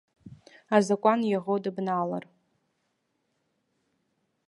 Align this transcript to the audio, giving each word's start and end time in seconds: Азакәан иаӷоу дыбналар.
Азакәан 0.75 1.21
иаӷоу 1.25 1.59
дыбналар. 1.63 2.23